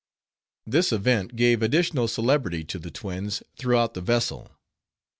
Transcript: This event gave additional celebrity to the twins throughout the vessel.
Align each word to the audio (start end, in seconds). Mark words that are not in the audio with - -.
This 0.65 0.91
event 0.91 1.35
gave 1.35 1.61
additional 1.61 2.07
celebrity 2.07 2.63
to 2.63 2.79
the 2.79 2.89
twins 2.89 3.43
throughout 3.59 3.93
the 3.93 4.01
vessel. 4.01 4.49